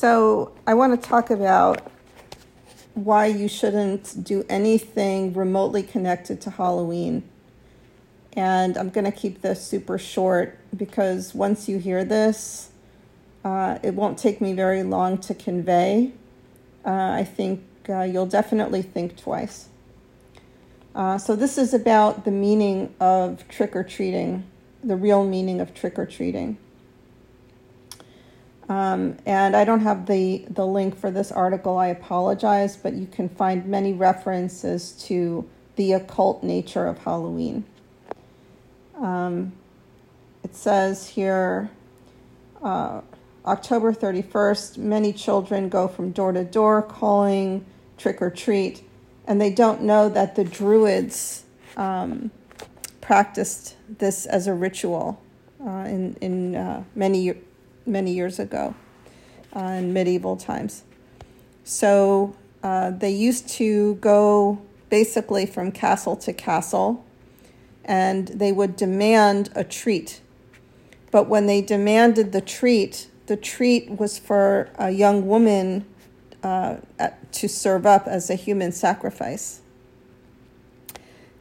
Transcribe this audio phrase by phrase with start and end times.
[0.00, 1.92] So, I want to talk about
[2.94, 7.22] why you shouldn't do anything remotely connected to Halloween.
[8.32, 12.70] And I'm going to keep this super short because once you hear this,
[13.44, 16.12] uh, it won't take me very long to convey.
[16.82, 19.68] Uh, I think uh, you'll definitely think twice.
[20.94, 24.46] Uh, so, this is about the meaning of trick or treating,
[24.82, 26.56] the real meaning of trick or treating.
[28.70, 33.08] Um, and I don't have the, the link for this article, I apologize, but you
[33.08, 37.64] can find many references to the occult nature of Halloween.
[38.96, 39.54] Um,
[40.44, 41.68] it says here
[42.62, 43.00] uh,
[43.44, 47.66] October 31st, many children go from door to door calling
[47.98, 48.84] trick or treat,
[49.26, 51.42] and they don't know that the Druids
[51.76, 52.30] um,
[53.00, 55.20] practiced this as a ritual
[55.66, 57.34] uh, in, in uh, many
[57.90, 58.74] many years ago
[59.54, 60.84] uh, in medieval times.
[61.64, 67.04] So uh, they used to go basically from castle to castle
[67.84, 70.20] and they would demand a treat.
[71.10, 75.86] But when they demanded the treat, the treat was for a young woman
[76.42, 76.76] uh,
[77.32, 79.60] to serve up as a human sacrifice.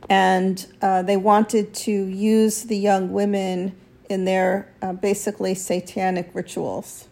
[0.09, 3.75] And uh, they wanted to use the young women
[4.09, 7.07] in their uh, basically satanic rituals.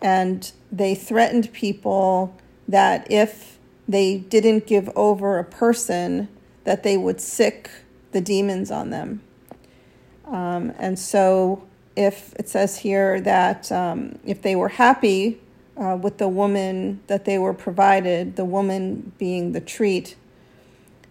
[0.00, 2.34] And they threatened people
[2.68, 6.28] that if they didn't give over a person,
[6.64, 7.68] that they would sick
[8.12, 9.20] the demons on them.
[10.26, 15.40] Um, and so, if it says here that um, if they were happy
[15.76, 20.16] uh, with the woman that they were provided, the woman being the treat,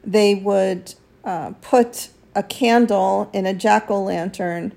[0.04, 4.74] they would uh, put a candle in a jack o' lantern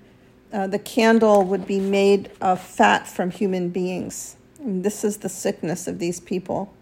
[0.52, 4.36] uh, the candle would be made of fat from human beings.
[4.58, 6.72] And this is the sickness of these people.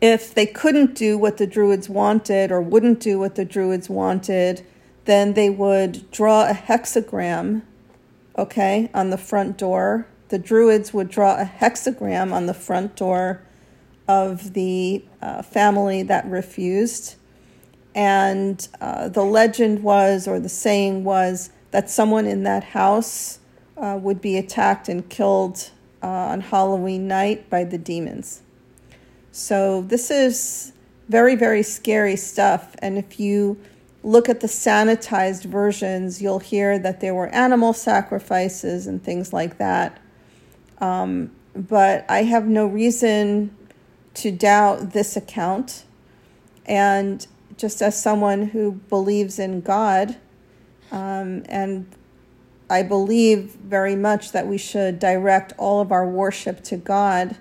[0.00, 4.64] If they couldn't do what the Druids wanted or wouldn't do what the Druids wanted,
[5.04, 7.62] then they would draw a hexagram,
[8.38, 10.06] okay, on the front door.
[10.28, 13.42] The Druids would draw a hexagram on the front door
[14.08, 17.16] of the uh, family that refused.
[17.94, 23.38] And uh, the legend was, or the saying was, that someone in that house
[23.76, 25.70] uh, would be attacked and killed
[26.02, 28.42] uh, on Halloween night by the demons.
[29.32, 30.72] So, this is
[31.08, 32.74] very, very scary stuff.
[32.80, 33.58] And if you
[34.02, 39.58] look at the sanitized versions, you'll hear that there were animal sacrifices and things like
[39.58, 40.00] that.
[40.80, 43.56] Um, but I have no reason
[44.14, 45.84] to doubt this account.
[46.66, 47.26] And
[47.56, 50.16] just as someone who believes in God,
[50.90, 51.86] um, and
[52.68, 57.36] I believe very much that we should direct all of our worship to God.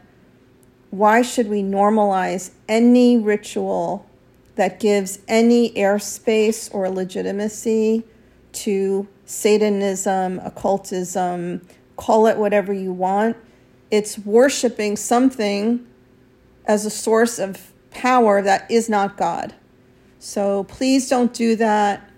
[0.90, 4.08] Why should we normalize any ritual
[4.56, 8.04] that gives any airspace or legitimacy
[8.52, 11.62] to Satanism, occultism,
[11.96, 13.38] call it whatever you want?
[13.92, 15.86] It's worshiping something
[16.66, 19.54] as a source of power that is not God.
[20.18, 22.09] So please don't do that.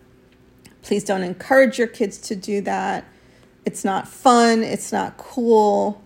[0.82, 3.06] Please don't encourage your kids to do that.
[3.66, 6.02] It's not fun, it's not cool.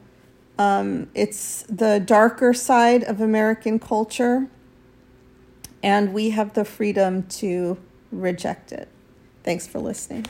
[0.58, 4.48] Um, it's the darker side of American culture,
[5.84, 7.78] and we have the freedom to
[8.12, 8.88] reject it.
[9.44, 10.26] Thanks for listening.